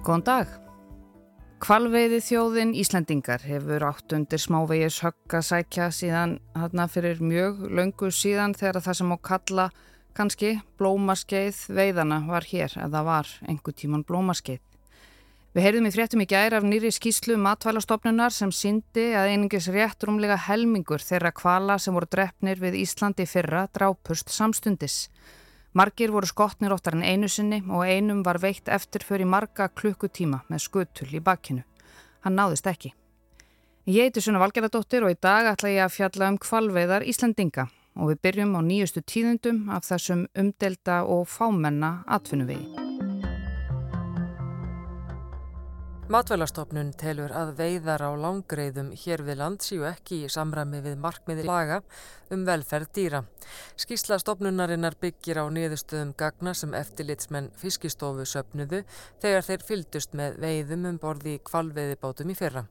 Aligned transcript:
Góðan 0.00 0.22
dag. 0.24 0.52
Kvalveiði 1.60 2.22
þjóðin 2.24 2.70
Íslandingar 2.80 3.42
hefur 3.44 3.82
átt 3.84 4.14
undir 4.16 4.40
smávegis 4.40 5.02
högg 5.04 5.34
að 5.36 5.42
sækja 5.44 5.88
síðan 5.92 6.38
hérna 6.56 6.86
fyrir 6.88 7.20
mjög 7.20 7.66
löngu 7.68 8.08
síðan 8.08 8.54
þegar 8.56 8.80
það 8.86 8.96
sem 8.96 9.12
á 9.12 9.16
kalla 9.28 9.66
kannski 10.16 10.54
blómaskeið 10.80 11.58
veiðana 11.76 12.22
var 12.30 12.48
hér 12.48 12.78
eða 12.80 13.02
var 13.04 13.28
einhver 13.44 13.76
tíman 13.76 14.06
blómaskeið. 14.08 14.62
Við 15.52 15.66
heyrðum 15.66 15.90
í 15.90 15.92
fréttum 15.92 16.24
í 16.24 16.28
gæri 16.32 16.56
af 16.56 16.64
nýri 16.64 16.94
skýslu 16.96 17.36
matvælastofnunar 17.44 18.32
sem 18.32 18.54
síndi 18.56 19.10
að 19.12 19.34
einingis 19.34 19.68
rétt 19.68 20.08
rúmlega 20.08 20.40
helmingur 20.46 21.04
þeirra 21.04 21.34
kvala 21.36 21.76
sem 21.76 21.92
voru 21.92 22.08
drefnir 22.08 22.62
við 22.62 22.80
Íslandi 22.86 23.28
fyrra 23.28 23.66
drápust 23.76 24.32
samstundis. 24.32 25.10
Margir 25.72 26.10
voru 26.10 26.26
skotnir 26.26 26.72
óttar 26.74 26.96
en 26.96 27.04
einu 27.06 27.28
sinni 27.30 27.60
og 27.68 27.84
einum 27.86 28.24
var 28.26 28.40
veikt 28.42 28.68
eftir 28.68 29.04
fyrir 29.06 29.28
marga 29.30 29.68
klukkutíma 29.70 30.42
með 30.50 30.64
skutul 30.64 31.06
í 31.14 31.22
bakkinu. 31.22 31.62
Hann 32.26 32.34
náðist 32.34 32.66
ekki. 32.66 32.90
Ég 33.86 34.10
heiti 34.10 34.20
Sunna 34.20 34.42
Valgeradóttir 34.42 35.06
og 35.06 35.14
í 35.14 35.20
dag 35.22 35.46
ætla 35.52 35.70
ég 35.70 35.86
að 35.86 35.94
fjalla 35.94 36.34
um 36.34 36.42
kvalveiðar 36.42 37.06
Íslandinga 37.06 37.68
og 37.94 38.10
við 38.10 38.22
byrjum 38.26 38.58
á 38.58 38.60
nýjustu 38.66 39.06
tíðundum 39.06 39.66
af 39.70 39.86
þessum 39.86 40.26
umdelda 40.34 41.04
og 41.06 41.28
fámenna 41.30 42.00
atvinnuvegi. 42.06 42.89
Matvælastofnun 46.10 46.88
telur 46.98 47.30
að 47.38 47.52
veiðar 47.60 48.02
á 48.02 48.10
langreiðum 48.18 48.88
hér 48.98 49.20
við 49.22 49.36
land 49.38 49.62
séu 49.62 49.84
ekki 49.86 50.16
í 50.24 50.30
samræmi 50.34 50.80
við 50.82 50.96
markmiðir 50.98 51.46
laga 51.46 51.76
um 52.34 52.42
velferð 52.48 52.90
dýra. 52.96 53.20
Skísla 53.78 54.18
stofnunarinnar 54.18 54.96
byggir 54.98 55.38
á 55.38 55.46
niðurstöðum 55.54 56.10
gagna 56.18 56.50
sem 56.58 56.74
eftirlitsmenn 56.74 57.52
fiskistofu 57.60 58.26
söpnuðu 58.26 58.82
þegar 59.22 59.46
þeir 59.52 59.64
fyldust 59.68 60.18
með 60.18 60.40
veiðum 60.42 60.90
um 60.90 60.98
borði 60.98 61.36
kvalveiðibátum 61.46 62.34
í 62.34 62.38
fyrra. 62.42 62.64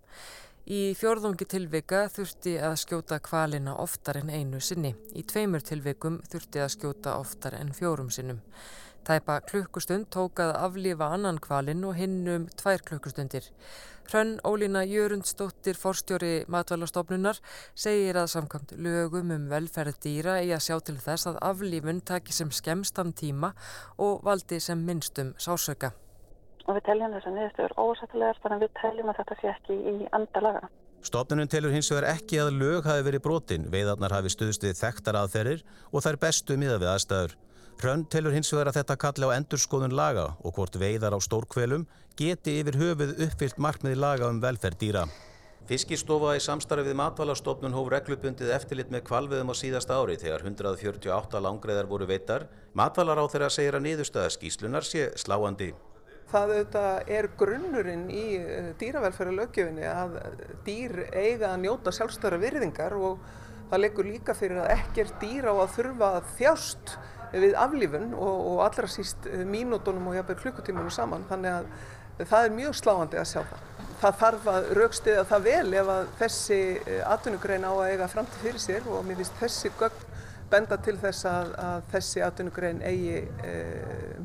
Í 0.68 0.82
fjörðungi 1.00 1.48
tilvika 1.48 2.04
þurfti 2.12 2.58
að 2.60 2.76
skjóta 2.84 3.22
kvalina 3.24 3.78
oftar 3.80 4.20
en 4.20 4.36
einu 4.36 4.60
sinni. 4.60 4.92
Í 5.16 5.24
tveimur 5.24 5.64
tilvikum 5.64 6.20
þurfti 6.28 6.60
að 6.60 6.74
skjóta 6.76 7.16
oftar 7.24 7.56
en 7.56 7.72
fjórum 7.72 8.12
sinnum. 8.12 8.44
Tæpa 9.08 9.40
klukkustund 9.42 10.10
tókað 10.14 10.52
aflifa 10.60 11.08
annan 11.16 11.40
kvalinn 11.42 11.86
og 11.88 11.96
hinn 11.98 12.28
um 12.28 12.48
tvær 12.60 12.84
klukkustundir. 12.86 13.48
Hrönn 14.10 14.40
Ólína 14.42 14.82
Jörundsdóttir, 14.90 15.78
forstjóri 15.78 16.46
matvælastofnunar, 16.50 17.38
segir 17.78 18.18
að 18.18 18.32
samkvæmt 18.34 18.74
lögum 18.82 19.30
um 19.36 19.48
velferð 19.52 20.00
dýra 20.02 20.40
eigi 20.42 20.56
að 20.58 20.64
sjá 20.66 20.78
til 20.88 20.98
þess 21.04 21.30
að 21.30 21.38
aflifun 21.52 22.02
taki 22.02 22.34
sem 22.34 22.50
skemstan 22.50 23.14
tíma 23.14 23.52
og 23.98 24.24
valdi 24.26 24.60
sem 24.60 24.82
minnstum 24.82 25.36
sásöka. 25.38 25.92
Og 26.66 26.78
við 26.78 26.88
teljum 26.90 27.14
þess 27.14 27.30
að 27.30 27.38
niðurstöður 27.38 27.76
ósættilegar 27.86 28.42
þannig 28.42 28.58
að 28.58 28.66
við 28.66 28.74
teljum 28.82 29.12
að 29.12 29.20
þetta 29.22 29.38
sé 29.42 29.52
ekki 29.54 29.78
í 29.94 30.10
andalaga. 30.18 30.70
Stofnunum 31.00 31.48
telur 31.48 31.72
hins 31.72 31.92
vegar 31.94 32.10
ekki 32.10 32.42
að 32.42 32.58
lög 32.60 32.90
hafi 32.90 33.06
verið 33.06 33.24
brotin, 33.24 33.70
veiðarnar 33.72 34.18
hafi 34.18 34.34
stuðst 34.34 34.66
við 34.66 34.76
þekktar 34.82 35.22
aðferir 35.22 35.62
og 35.94 36.04
þær 36.04 36.20
bestu 36.26 36.58
miða 36.60 36.82
við 36.82 36.92
aðstæður. 36.96 37.38
Hrönn 37.80 38.02
telur 38.12 38.34
hins 38.36 38.50
vegar 38.52 38.74
að 38.74 38.82
þetta 38.82 38.96
kalli 39.00 39.28
á 39.32 39.38
endurskoðun 39.38 39.94
laga 39.96 40.26
og 40.44 40.58
hvort 40.58 40.74
veiðar 40.76 41.14
á 41.16 41.20
stórkvelum 41.24 41.86
geti 42.20 42.58
yfir 42.60 42.76
höfuð 42.76 43.14
uppfyllt 43.24 43.60
markmiði 43.64 43.96
laga 43.96 44.28
um 44.28 44.42
velferð 44.44 44.82
dýra. 44.82 45.04
Fiskistofa 45.70 46.34
í 46.36 46.42
samstarfið 46.44 46.98
matvalastofnun 47.00 47.78
hóf 47.78 47.88
reglubundið 47.94 48.52
eftirlit 48.52 48.90
með 48.92 49.06
kvalviðum 49.08 49.54
á 49.54 49.56
síðasta 49.56 49.96
ári 49.96 50.18
þegar 50.20 50.44
148 50.50 51.40
langreðar 51.46 51.88
voru 51.88 52.08
veitar. 52.10 52.50
Matvalar 52.76 53.22
á 53.24 53.26
þeirra 53.32 53.48
segir 53.54 53.78
að 53.80 53.86
niðurstaða 53.86 54.34
skýslunar 54.36 54.84
sé 54.84 55.06
sláandi. 55.16 55.70
Það 56.34 56.52
auðvitað 56.56 57.14
er 57.16 57.28
grunnurinn 57.40 58.04
í 58.12 58.26
eh, 58.42 58.68
dýravelferða 58.82 59.38
lögjöfinni 59.38 59.88
að 59.88 60.18
dýr 60.68 60.98
eiga 61.14 61.54
að 61.54 61.64
njóta 61.64 61.96
sjálfstöra 61.96 62.42
virðingar 62.44 62.98
og 63.00 63.24
það 63.72 63.84
leggur 63.86 64.12
líka 64.12 64.36
fyrir 64.36 64.66
að 64.66 64.76
ekkert 64.76 65.16
dýr 65.24 65.48
á 65.48 65.54
að 65.54 65.74
þurfa 65.78 66.12
að 66.18 66.30
þjást 66.42 66.94
við 67.34 67.56
aflífun 67.60 68.12
og, 68.18 68.36
og 68.54 68.62
allra 68.66 68.90
síst 68.90 69.30
eh, 69.30 69.46
mínútonum 69.46 70.12
og 70.12 70.20
jafnveg 70.20 70.44
klukkutímanum 70.44 70.94
saman 70.94 71.26
þannig 71.30 71.60
að 71.60 72.30
það 72.30 72.46
er 72.46 72.56
mjög 72.58 72.78
sláandi 72.80 73.20
að 73.20 73.30
sjá 73.32 73.42
það. 73.42 73.66
Það 74.00 74.20
þarf 74.22 74.46
að 74.52 74.70
raukstiða 74.78 75.24
það 75.28 75.48
vel 75.48 75.74
ef 75.82 75.92
að 75.96 76.14
þessi 76.22 76.60
eh, 76.80 77.02
atvinnugrein 77.14 77.68
á 77.68 77.72
að 77.74 77.90
eiga 77.94 78.12
framtíð 78.12 78.46
fyrir 78.46 78.64
sér 78.64 78.90
og 78.92 79.04
mér 79.08 79.22
finnst 79.22 79.42
þessi 79.44 79.74
gögn 79.80 80.06
benda 80.50 80.78
til 80.82 80.98
þess 81.00 81.28
að, 81.30 81.52
að 81.62 81.88
þessi 81.94 82.24
atvinnugrein 82.26 82.80
eigi 82.86 83.20
e, 83.46 83.56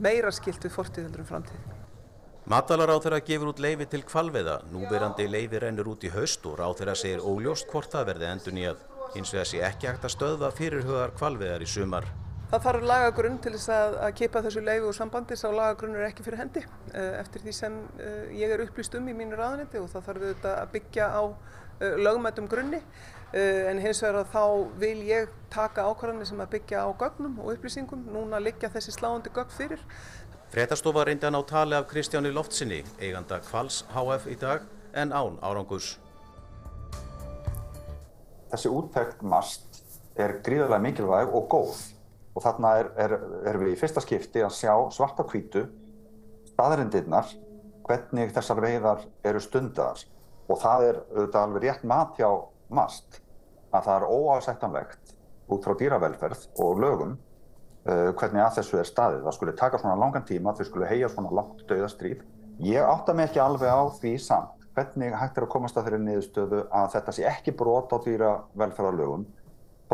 meira 0.01 0.33
skilt 0.33 0.65
við 0.65 0.73
fortíðeldur 0.73 1.25
um 1.25 1.29
framtíð. 1.29 1.73
Matalar 2.49 2.93
á 2.93 2.97
þeirra 3.01 3.23
gefur 3.25 3.53
út 3.55 3.61
leifi 3.65 3.87
til 3.89 4.03
kvalveiða, 4.05 4.59
núverandi 4.73 5.29
leifi 5.29 5.61
rennur 5.63 5.95
út 5.95 6.05
í 6.05 6.13
haust 6.13 6.45
og 6.49 6.59
ráð 6.61 6.81
þeirra 6.81 6.97
segir 7.01 7.25
óljóst 7.25 7.71
hvort 7.73 7.93
það 7.93 8.11
verði 8.13 8.31
endur 8.31 8.57
nýjað. 8.57 8.83
Hins 9.15 9.33
vegar 9.33 9.49
sé 9.49 9.63
ekki 9.65 9.89
hægt 9.89 10.05
að 10.05 10.17
stöðva 10.17 10.53
fyrirhugar 10.57 11.17
kvalveiðar 11.17 11.65
í 11.65 11.71
sumar. 11.71 12.09
Það 12.53 12.65
þarf 12.67 12.85
lagagrunn 12.87 13.37
til 13.43 13.53
þess 13.55 13.71
að, 13.73 13.95
að 14.05 14.15
kipa 14.19 14.41
þessu 14.45 14.63
leifu 14.63 14.89
og 14.91 14.95
sambandi, 14.95 15.37
sá 15.39 15.47
lagagrunn 15.49 15.97
er 15.97 16.07
ekki 16.11 16.25
fyrir 16.27 16.43
hendi 16.43 16.63
eh, 16.93 17.17
eftir 17.23 17.43
því 17.43 17.55
sem 17.57 17.79
eh, 17.99 18.35
ég 18.37 18.53
er 18.53 18.63
upplýst 18.67 18.95
um 18.99 19.09
í 19.09 19.15
mínu 19.17 19.39
raðanetti 19.39 19.81
og 19.81 19.89
það 19.93 20.05
þarf 20.09 20.25
auðvitað 20.27 20.59
að 20.61 20.73
byggja 20.75 21.07
á 21.09 21.23
eh, 21.25 21.97
lögmætum 22.05 22.49
grunni 22.51 22.83
en 23.35 23.81
hins 23.83 23.99
vegar 23.99 24.21
að 24.21 24.29
þá 24.31 24.43
vil 24.79 24.99
ég 25.09 25.31
taka 25.51 25.89
ákvarðanir 25.89 26.29
sem 26.29 26.43
að 26.45 26.53
byggja 26.53 26.85
á 26.87 26.89
gögnum 27.01 27.41
og 27.43 27.49
upplýsingum, 27.57 28.05
núna 28.15 28.39
liggja 28.39 28.71
þessi 28.71 28.95
sláandi 28.95 29.33
gögn 29.35 29.51
fyrir. 29.51 29.81
Fréttastofa 30.55 31.03
reyndi 31.09 31.27
að 31.27 31.35
ná 31.35 31.41
tali 31.51 31.75
af 31.75 31.89
Kristjáni 31.91 32.31
Loftsinni, 32.31 32.85
eiganda 33.01 33.41
Kvals 33.43 33.81
HF 33.91 34.29
í 34.31 34.37
dag, 34.39 34.69
en 34.95 35.11
án 35.11 35.41
árangus. 35.43 35.97
Þessi 38.55 38.71
úttækt 38.71 39.27
mast 39.27 39.83
er 40.15 40.39
gríðarlega 40.47 40.85
mikilvæg 40.87 41.35
og 41.35 41.51
góð 41.51 41.83
og 42.35 42.43
þarna 42.43 42.75
er, 42.81 42.91
er, 42.99 43.17
er 43.51 43.59
við 43.61 43.75
í 43.75 43.79
fyrsta 43.79 44.03
skipti 44.03 44.43
að 44.43 44.57
sjá 44.59 44.75
svart 44.95 45.21
á 45.23 45.25
hvítu 45.31 45.65
staðarindirnar 46.51 47.31
hvernig 47.85 48.33
þessar 48.35 48.63
veiðar 48.65 49.05
eru 49.27 49.43
stundaðar 49.43 50.03
og 50.49 50.61
það 50.61 50.89
er 50.89 50.99
auðvitað 51.13 51.43
alveg 51.43 51.65
rétt 51.65 51.87
mat 51.89 52.19
hjá 52.19 52.31
mast 52.75 53.21
að 53.75 53.87
það 53.87 53.95
er 53.97 54.09
óásættanlegt 54.11 55.15
út 55.55 55.67
frá 55.67 55.77
dýravelferð 55.79 56.45
og 56.63 56.83
lögum 56.83 57.15
uh, 57.15 58.11
hvernig 58.17 58.43
að 58.45 58.59
þessu 58.59 58.81
er 58.81 58.89
staðið. 58.89 59.25
Það 59.27 59.37
skulle 59.39 59.57
taka 59.59 59.81
svona 59.81 59.99
langan 60.01 60.27
tíma, 60.29 60.55
þau 60.57 60.69
skulle 60.69 60.91
heia 60.91 61.11
svona 61.13 61.33
langt 61.35 61.65
dauðastríð. 61.69 62.23
Ég 62.65 62.87
átta 62.87 63.15
mig 63.17 63.29
ekki 63.29 63.43
alveg 63.43 63.69
á 63.69 63.83
því 63.99 64.15
samt 64.23 64.61
hvernig 64.75 65.15
hægt 65.15 65.39
er 65.39 65.47
að 65.47 65.53
komast 65.53 65.77
að 65.79 65.89
þeirri 65.89 66.03
niðurstöðu 66.03 66.61
að 66.75 66.93
þetta 66.97 67.15
sé 67.15 67.27
ekki 67.31 67.55
brot 67.59 67.93
á 67.95 67.99
dýravelferðarlögum 68.07 69.27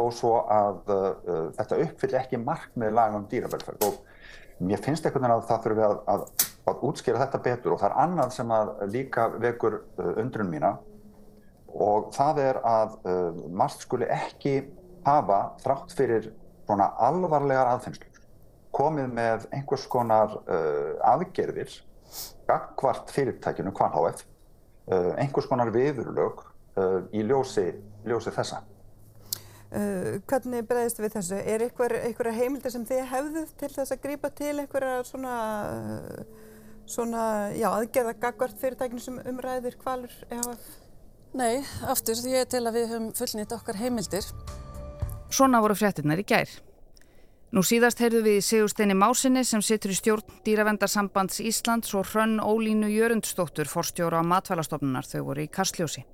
þó 0.00 0.16
svo 0.16 0.34
að 0.50 0.92
uh, 0.94 1.48
þetta 1.58 1.80
uppfyll 1.84 2.16
ekki 2.22 2.40
markmið 2.42 2.94
lagum 2.96 3.26
dýravelferð. 3.30 3.86
Og 3.86 4.64
mér 4.64 4.82
finnst 4.84 5.06
einhvern 5.06 5.26
veginn 5.26 5.36
að 5.36 5.48
það 5.50 5.64
þurfi 5.66 5.86
að, 5.86 5.96
að, 6.14 6.26
að 6.72 6.84
útskýra 6.90 7.22
þetta 7.24 7.42
betur. 7.46 7.74
Og 7.76 7.82
það 7.82 7.90
er 7.90 7.98
annað 8.04 8.36
sem 8.36 8.54
að 8.56 8.74
líka 8.94 9.28
vekur 9.36 9.80
uh, 9.80 10.12
undrun 10.22 10.52
mína. 10.52 10.74
Og 11.70 12.10
það 12.16 12.44
er 12.48 12.62
að 12.66 13.00
uh, 13.04 13.42
margt 13.54 13.84
skuli 13.84 14.08
ekki 14.10 14.58
hafa 15.06 15.42
þrátt 15.62 15.94
fyrir 15.96 16.32
svona 16.66 16.90
alvarlegar 17.02 17.70
aðfinnslur 17.70 18.10
komið 18.74 19.14
með 19.14 19.46
einhvers 19.54 19.86
konar 19.90 20.36
uh, 20.44 20.96
aðgerðir 21.12 21.72
gagvart 22.48 23.10
fyrirtækinu 23.14 23.72
Kvarnháef 23.74 24.24
uh, 24.90 25.12
einhvers 25.18 25.48
konar 25.50 25.72
viðurlög 25.74 26.44
uh, 26.78 27.00
í 27.14 27.24
ljósi, 27.26 27.70
ljósi 28.06 28.34
þessa 28.34 28.62
Uh, 29.70 30.18
hvernig 30.26 30.64
bregðist 30.66 30.98
við 30.98 31.12
þessu? 31.14 31.36
Er 31.46 31.62
einhverja 31.68 32.32
heimildir 32.34 32.72
sem 32.74 32.86
þið 32.88 33.04
hefðuð 33.12 33.52
til 33.60 33.68
þess 33.76 33.94
að 33.94 34.00
grípa 34.02 34.30
til 34.34 34.56
einhverja 34.58 35.04
svona, 35.06 35.34
svona 36.90 37.26
já, 37.54 37.68
aðgerða 37.70 38.16
gagvart 38.24 38.58
fyrirtækinu 38.58 39.04
sem 39.04 39.20
umræðir 39.30 39.78
kvalur 39.78 40.16
EHF? 40.26 40.64
Nei, 41.38 41.60
aftur 41.86 42.18
því 42.18 42.34
ég 42.34 42.50
til 42.50 42.64
að 42.64 42.80
við 42.80 42.88
höfum 42.90 43.12
fullnýtt 43.14 43.54
okkar 43.54 43.78
heimildir. 43.78 44.26
Svona 45.30 45.60
voru 45.62 45.78
fréttinnar 45.78 46.18
í 46.18 46.26
gær. 46.26 46.50
Nú 47.54 47.62
síðast 47.66 47.98
heyrðu 48.02 48.24
við 48.26 48.40
Sigursteini 48.46 48.94
Másinni 48.98 49.44
sem 49.46 49.62
situr 49.62 49.94
í 49.94 49.98
stjórn 49.98 50.38
Dýravendarsambands 50.46 51.38
Íslands 51.42 51.94
og 51.98 52.10
Hrönn 52.10 52.42
Ólínu 52.42 52.90
Jörundsdóttur 52.90 53.70
forstjóra 53.70 54.22
á 54.22 54.24
matvælastofnunar 54.26 55.06
þau 55.06 55.24
voru 55.30 55.46
í 55.46 55.50
Kastljósi. 55.50 56.04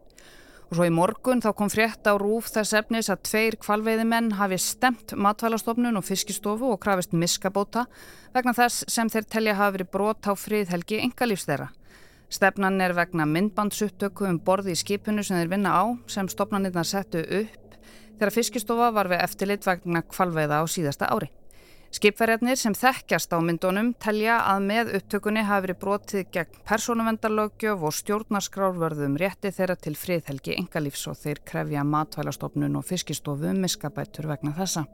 Og 0.66 0.80
svo 0.80 0.86
í 0.88 0.90
morgun 0.90 1.38
þá 1.38 1.52
kom 1.54 1.68
frétt 1.70 2.08
á 2.10 2.18
rúf 2.18 2.48
þess 2.50 2.74
efnis 2.74 3.06
að 3.12 3.20
tveir 3.28 3.56
kvalveiðimenn 3.62 4.32
hafi 4.34 4.58
stemt 4.58 5.12
matvælastofnun 5.14 6.00
og 6.00 6.06
fiskistofu 6.08 6.72
og 6.74 6.80
krafist 6.82 7.14
miskabóta 7.14 7.84
vegna 8.34 8.54
þess 8.56 8.82
sem 8.90 9.06
þeir 9.06 9.28
telja 9.30 9.54
hafi 9.60 9.76
verið 9.76 9.92
brot 9.94 10.26
á 10.26 10.34
friðhelgi 10.34 10.98
engalífs 11.04 11.46
þeirra. 11.46 11.70
Stefnan 12.26 12.80
er 12.82 12.96
vegna 12.98 13.28
myndbandsupptöku 13.30 14.26
um 14.26 14.40
borði 14.42 14.74
í 14.74 14.80
skipinu 14.80 15.22
sem 15.22 15.38
þeir 15.38 15.52
vinna 15.54 15.70
á 15.70 15.84
sem 16.10 16.26
stopnarnirna 16.26 16.82
settu 16.82 17.22
upp 17.22 17.78
þegar 18.16 18.34
fiskistofa 18.34 18.90
var 18.96 19.12
við 19.12 19.22
eftirlit 19.22 19.66
vegna 19.70 20.02
kvalveiða 20.02 20.58
á 20.58 20.64
síðasta 20.66 21.14
ári. 21.14 21.30
Skipverjarnir 21.96 22.58
sem 22.60 22.74
þekkjast 22.76 23.30
á 23.32 23.40
myndunum 23.40 23.94
telja 24.02 24.34
að 24.50 24.64
með 24.66 24.88
upptökunni 24.98 25.44
hafi 25.48 25.64
verið 25.64 25.78
brotið 25.80 26.26
gegn 26.34 26.58
persónuvendarlögjöf 26.68 27.86
og 27.88 27.94
stjórnarskrárvörðum 27.96 29.14
rétti 29.22 29.48
þeirra 29.54 29.78
til 29.80 29.94
friðhelgi 29.96 30.58
engalífs 30.58 31.06
og 31.08 31.16
þeir 31.22 31.40
krefja 31.48 31.86
matvælastofnun 31.88 32.76
og 32.76 32.84
fiskistofu 32.84 33.48
um 33.48 33.64
miskabætur 33.64 34.28
vegna 34.28 34.52
þessa. 34.58 34.84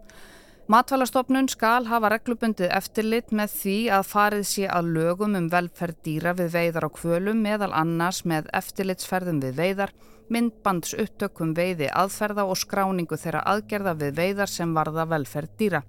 Matvælastofnun 0.70 1.50
skal 1.50 1.90
hafa 1.90 2.12
reglubundið 2.14 2.70
eftirlit 2.70 3.34
með 3.34 3.50
því 3.56 3.76
að 3.98 4.08
farið 4.12 4.46
sé 4.52 4.70
að 4.70 4.94
lögum 4.94 5.34
um 5.40 5.50
velferð 5.50 5.98
dýra 6.06 6.36
við 6.38 6.54
veiðar 6.54 6.86
á 6.86 6.90
kvölum 7.00 7.42
meðal 7.42 7.72
annars 7.82 8.22
með 8.22 8.46
eftirlitsferðum 8.62 9.42
við 9.42 9.58
veiðar, 9.58 9.90
myndbands 10.30 10.94
upptökum 10.94 11.50
veiði 11.58 11.90
aðferða 11.90 12.46
og 12.46 12.62
skráningu 12.62 13.18
þeirra 13.18 13.42
aðgerða 13.56 13.98
við 14.06 14.18
veiðar 14.22 14.54
sem 14.54 14.78
varða 14.78 15.10
velferð 15.10 15.56
dýra. 15.58 15.86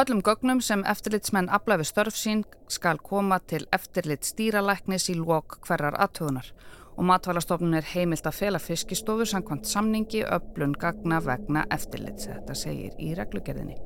Öllum 0.00 0.22
gögnum 0.24 0.60
sem 0.64 0.80
eftirlitsmenn 0.88 1.50
afla 1.52 1.76
við 1.76 1.90
störf 1.90 2.16
sín 2.16 2.46
skal 2.72 2.96
koma 3.04 3.36
til 3.44 3.66
eftirlit 3.76 4.24
stýralæknis 4.24 5.10
í 5.12 5.18
lók 5.18 5.58
hverjar 5.66 5.98
aðtöðunar 6.00 6.48
og 6.96 7.04
matvælastofnun 7.10 7.76
er 7.76 7.90
heimilt 7.90 8.24
að 8.28 8.38
fela 8.38 8.60
fiskistofur 8.60 9.28
samkvæmt 9.28 9.68
samningi 9.68 10.24
öflun 10.24 10.72
gagna 10.80 11.20
vegna 11.20 11.66
eftirlits. 11.76 12.30
Þetta 12.30 12.56
segir 12.56 12.96
í 12.96 13.12
reglugerðinni. 13.20 13.76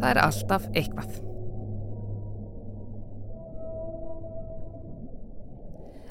Það 0.00 0.10
er 0.14 0.22
alltaf 0.24 0.70
eitthvað. 0.72 1.20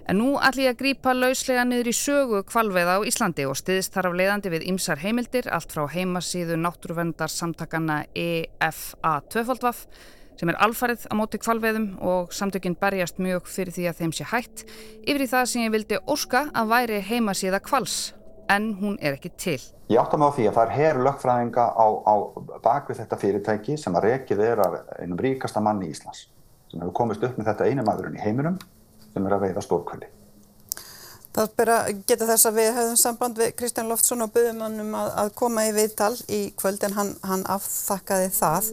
En 0.07 0.21
nú 0.21 0.37
ég 0.39 0.69
að 0.71 0.77
grípa 0.79 1.11
lauslega 1.11 1.65
niður 1.67 1.89
í 1.91 1.93
sögu 1.97 2.37
kvalveða 2.47 2.93
á 2.95 2.99
Íslandi 3.03 3.43
og 3.43 3.57
stiðist 3.59 3.91
þar 3.91 4.07
af 4.07 4.13
leiðandi 4.15 4.51
við 4.53 4.67
ymsar 4.71 5.01
heimildir, 5.01 5.49
allt 5.51 5.73
frá 5.75 5.83
heimasíðu 5.91 6.55
náttúruvendar 6.55 7.27
samtakana 7.27 8.05
EFA2 8.15 9.73
sem 10.37 10.51
er 10.53 10.59
alfarið 10.63 11.09
á 11.11 11.13
móti 11.17 11.41
kvalveðum 11.41 11.89
og 11.99 12.31
samtökinn 12.31 12.77
berjast 12.79 13.19
mjög 13.19 13.49
fyrir 13.51 13.75
því 13.75 13.89
að 13.89 13.99
þeim 13.99 14.13
sé 14.15 14.29
hætt 14.31 14.63
yfir 15.03 15.25
í 15.25 15.27
það 15.27 15.49
sem 15.51 15.65
ég 15.65 15.75
vildi 15.75 15.99
óska 16.07 16.45
að 16.55 16.71
væri 16.71 17.01
heimasíða 17.09 17.59
kvals, 17.67 17.97
en 18.47 18.69
hún 18.79 18.95
er 19.01 19.17
ekki 19.17 19.33
til. 19.35 19.59
Ég 19.91 19.99
átta 19.99 20.15
mig 20.15 20.31
á 20.31 20.35
því 20.37 20.47
að 20.47 20.57
það 20.61 20.63
er 20.69 20.75
herr 20.77 21.01
lögfræðinga 21.03 21.67
á, 21.67 21.87
á 22.07 22.15
bakvið 22.63 23.03
þetta 23.03 23.21
fyrirtæki 23.25 23.75
sem 23.81 23.99
að 23.99 24.07
rekið 24.13 24.47
er 24.53 24.63
af 24.63 24.79
einum 25.01 25.19
ríkasta 25.19 25.59
manni 25.59 25.91
í 25.91 25.95
Íslands 25.97 26.29
sem 26.71 26.79
hefur 26.79 26.95
komist 26.95 27.27
upp 27.27 27.35
með 27.35 27.51
þetta 27.51 27.67
einu 27.67 27.83
maðurinn 27.87 28.15
í 28.15 28.23
heiminum 28.23 28.57
sem 29.13 29.25
er 29.25 29.35
að 29.37 29.47
veiða 29.47 29.65
stórkvöli. 29.65 30.13
Það 31.37 31.51
bera 31.53 31.73
geta 32.09 32.25
þess 32.25 32.47
að 32.49 32.55
við 32.57 32.67
höfum 32.73 32.95
samband 32.97 33.37
við 33.37 33.51
Kristján 33.59 33.91
Loftsson 33.91 34.25
og 34.25 34.31
buðum 34.33 34.61
hann 34.65 34.79
um 34.81 34.95
að, 34.97 35.09
að 35.21 35.27
koma 35.37 35.67
í 35.67 35.73
viðtal 35.75 36.15
í 36.33 36.39
kvöld 36.57 36.85
en 36.87 36.95
hann, 36.97 37.11
hann 37.29 37.43
afþakkaði 37.53 38.31
það. 38.33 38.69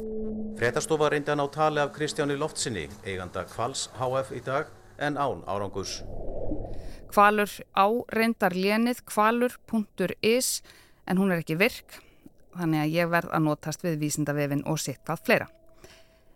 Frettastofa 0.56 1.10
reyndi 1.12 1.34
að 1.34 1.42
ná 1.42 1.44
tali 1.52 1.82
af 1.82 1.92
Kristjáni 1.92 2.38
Loftsinni, 2.40 2.86
eiganda 3.04 3.44
Kvals 3.50 3.90
HF 3.98 4.32
í 4.32 4.40
dag, 4.46 4.70
en 4.96 5.20
án 5.20 5.42
árangus. 5.44 5.98
Kvalur 7.12 7.52
á 7.76 7.86
reyndar 8.16 8.56
lénið 8.56 9.04
kvalur.is 9.12 10.48
en 11.04 11.20
hún 11.20 11.34
er 11.34 11.44
ekki 11.44 11.58
virk, 11.60 12.00
þannig 12.56 12.86
að 12.86 12.96
ég 12.96 13.12
verð 13.12 13.36
að 13.36 13.44
notast 13.50 13.84
við 13.84 14.00
vísindavefin 14.06 14.64
og 14.64 14.80
sitt 14.80 15.04
hvað 15.04 15.26
fleira. 15.28 15.50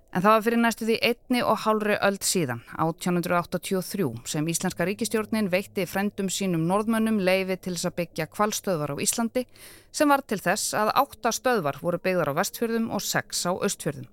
En 0.08 0.24
það 0.24 0.32
var 0.32 0.44
fyrir 0.46 0.60
næstu 0.62 0.86
því 0.88 0.94
einni 1.04 1.40
og 1.44 1.58
hálfri 1.66 1.96
öld 2.06 2.24
síðan, 2.24 2.62
1883, 2.80 4.06
sem 4.32 4.46
Íslenska 4.48 4.86
ríkistjórnin 4.88 5.50
veitti 5.52 5.84
frendum 5.84 6.30
sínum 6.32 6.64
norðmönnum 6.70 7.20
leiði 7.20 7.58
til 7.60 7.74
þess 7.74 7.90
að 7.90 7.98
byggja 8.00 8.28
kvalstöðvar 8.32 8.94
á 8.96 9.02
Íslandi 9.04 9.44
sem 9.92 10.08
var 10.08 10.24
til 10.24 10.40
þess 10.40 10.72
að 10.80 10.94
átta 11.02 11.34
stöðvar 11.36 11.82
voru 11.84 12.00
byggðar 12.00 12.32
á 12.32 12.38
vestfjörðum 12.40 12.88
og 12.88 13.04
sex 13.04 13.44
á 13.44 13.52
östfjörðum. 13.52 14.08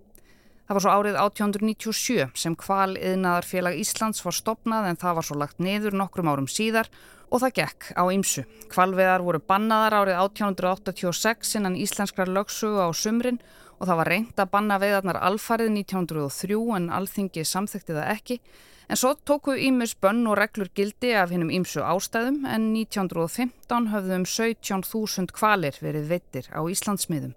Það 0.66 0.76
var 0.76 0.84
svo 0.84 0.94
árið 0.98 1.18
1897 1.22 2.40
sem 2.42 2.60
kvaliðnaðarfélag 2.60 3.76
Íslands 3.80 4.24
var 4.26 4.36
stopnað 4.36 4.88
en 4.90 4.98
það 5.00 5.20
var 5.20 5.28
svo 5.28 5.36
lagt 5.40 5.60
niður 5.64 5.96
nokkrum 5.96 6.32
árum 6.32 6.48
síðar 6.50 6.90
og 7.30 7.42
það 7.44 7.56
gekk 7.60 7.92
á 7.96 8.04
ýmsu. 8.12 8.44
Kvalveðar 8.74 9.24
voru 9.26 9.42
bannaðar 9.46 9.96
árið 10.02 10.20
1886 10.24 11.56
innan 11.60 11.78
íslenskrar 11.80 12.32
lögsugu 12.32 12.82
á 12.82 12.90
sumrin 12.98 13.40
og 13.40 13.65
það 13.84 14.00
var 14.00 14.10
reynd 14.14 14.40
að 14.40 14.52
banna 14.54 14.80
veiðarnar 14.80 15.20
alfarið 15.28 15.74
1903 15.82 16.62
en 16.78 16.88
alþingi 16.96 17.44
samþekti 17.44 17.98
það 17.98 18.12
ekki 18.14 18.40
en 18.88 19.00
svo 19.00 19.14
tóku 19.28 19.56
Ímus 19.58 19.96
bönn 20.02 20.26
og 20.30 20.38
reglur 20.40 20.70
gildi 20.78 21.14
af 21.18 21.34
hinnum 21.34 21.52
Ímsu 21.54 21.82
ástæðum 21.84 22.44
en 22.48 22.70
1915 22.78 23.90
höfðum 23.94 24.28
17.000 24.30 25.34
kvalir 25.36 25.80
verið 25.82 26.12
veittir 26.12 26.50
á 26.54 26.62
Íslandsmiðum. 26.62 27.34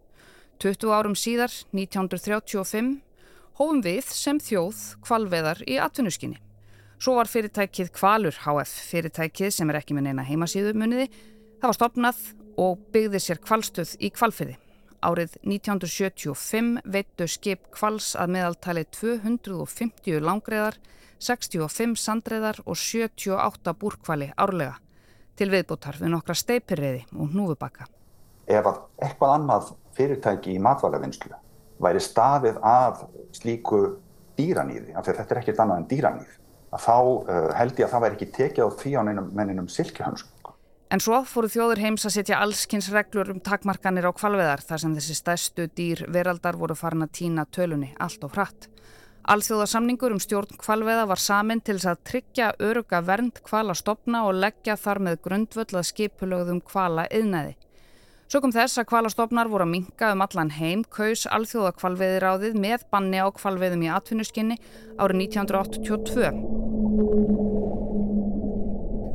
20 0.58 0.92
árum 0.92 1.14
síðar, 1.14 1.52
1935, 1.72 2.98
hófum 3.58 3.82
við 3.82 4.10
sem 4.10 4.40
þjóð 4.42 4.82
kvalveðar 5.06 5.62
í 5.70 5.78
atvinnuskinni. 5.80 6.40
Svo 6.98 7.14
var 7.14 7.30
fyrirtækið 7.30 7.92
Kvalur 7.94 8.34
HF, 8.42 8.72
fyrirtækið 8.90 9.52
sem 9.54 9.70
er 9.70 9.78
ekki 9.78 9.94
með 9.94 10.08
neina 10.08 10.26
heimasíðu 10.26 10.74
muniði, 10.74 11.06
það 11.62 11.70
var 11.70 11.78
stopnað 11.78 12.24
og 12.58 12.80
byggði 12.90 13.22
sér 13.22 13.38
kvalstöð 13.44 13.94
í 14.02 14.10
kvalfiði. 14.10 14.58
Árið 14.98 15.36
1975 15.46 16.80
veittu 16.82 17.28
skip 17.30 17.68
kvals 17.74 18.16
að 18.18 18.32
meðaltali 18.34 18.82
250 18.90 20.18
langreðar, 20.26 20.78
65 21.22 21.94
sandreðar 22.02 22.58
og 22.64 22.78
78 22.78 23.74
búrkvali 23.78 24.32
árlega 24.34 24.78
til 25.38 25.52
viðbútar 25.52 26.00
við 26.00 26.12
nokkra 26.14 26.34
steipirriði 26.34 27.04
og 27.14 27.30
hnúfubakka. 27.30 27.86
Ef 28.48 28.66
að 28.66 28.80
eitthvað 29.04 29.34
annað 29.36 29.70
fyrirtæki 29.94 30.56
í 30.56 30.62
matvælavinnslu 30.62 31.36
væri 31.82 32.02
staðið 32.02 32.58
af 32.66 33.04
slíku 33.36 33.82
dýranýði, 34.38 34.94
af 34.94 35.06
því 35.06 35.12
að 35.12 35.20
þetta 35.20 35.34
er 35.34 35.40
ekkert 35.42 35.62
annað 35.62 35.82
en 35.82 35.88
dýranýð, 35.92 36.32
að 36.74 36.84
þá 36.84 36.96
uh, 36.98 37.50
held 37.58 37.78
ég 37.78 37.86
að 37.86 37.92
það 37.92 38.04
væri 38.04 38.18
ekki 38.18 38.30
tekið 38.38 38.66
á 38.66 38.68
því 38.82 38.92
á 38.98 39.02
menninum 39.06 39.70
silkihönsku. 39.70 40.37
En 40.88 41.02
svo 41.04 41.18
fóru 41.28 41.50
þjóður 41.52 41.82
heims 41.84 42.06
að 42.08 42.14
setja 42.14 42.38
allskynns 42.40 42.86
reglur 42.94 43.28
um 43.34 43.42
takmarkanir 43.44 44.06
á 44.08 44.12
kvalveðar 44.16 44.62
þar 44.64 44.80
sem 44.80 44.94
þessi 44.96 45.16
stærstu 45.18 45.66
dýr 45.76 46.06
veraldar 46.08 46.56
voru 46.56 46.76
farin 46.78 47.04
að 47.04 47.12
týna 47.18 47.44
tölunni 47.44 47.90
allt 48.00 48.22
og 48.24 48.32
hratt. 48.32 48.70
Alþjóðasamningur 49.28 50.14
um 50.14 50.20
stjórn 50.24 50.56
kvalveða 50.56 51.04
var 51.10 51.20
samin 51.20 51.60
til 51.60 51.76
þess 51.76 51.90
að 51.90 52.04
tryggja 52.08 52.46
öruga 52.64 53.02
vernd 53.04 53.42
kvala 53.44 53.74
stopna 53.76 54.22
og 54.24 54.40
leggja 54.40 54.78
þar 54.80 54.98
með 55.04 55.18
grundvöld 55.26 55.74
að 55.76 55.88
skipulögðum 55.90 56.62
kvala 56.64 57.04
yðnaði. 57.12 57.58
Sökum 58.32 58.52
þess 58.52 58.80
að 58.80 58.88
kvalastofnar 58.88 59.48
voru 59.52 59.64
að 59.64 59.74
minka 59.74 60.12
um 60.12 60.24
allan 60.24 60.52
heim 60.56 60.84
kaus 60.88 61.26
alþjóða 61.28 61.72
kvalveðiráðið 61.76 62.54
með 62.60 62.88
banni 62.92 63.20
á 63.20 63.28
kvalveðum 63.32 63.84
í 63.84 63.92
atvinnuskinni 63.92 64.56
árið 64.96 65.16
1982. 65.28 67.47